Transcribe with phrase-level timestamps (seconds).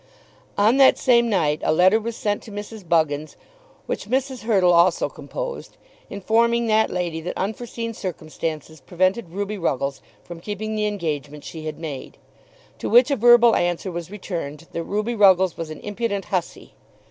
[0.57, 2.89] On that same night a letter was sent to Mrs.
[2.89, 3.35] Buggins,
[3.85, 4.41] which Mrs.
[4.45, 5.77] Hurtle also composed,
[6.09, 11.77] informing that lady that unforeseen circumstances prevented Ruby Ruggles from keeping the engagement she had
[11.77, 12.17] made;
[12.79, 16.73] to which a verbal answer was returned that Ruby Ruggles was an impudent hussey.